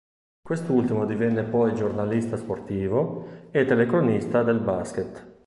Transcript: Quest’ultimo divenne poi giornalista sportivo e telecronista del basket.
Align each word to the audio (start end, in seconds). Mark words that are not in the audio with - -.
Quest’ultimo 0.41 1.05
divenne 1.05 1.43
poi 1.43 1.75
giornalista 1.75 2.35
sportivo 2.35 3.49
e 3.51 3.65
telecronista 3.65 4.41
del 4.41 4.59
basket. 4.59 5.35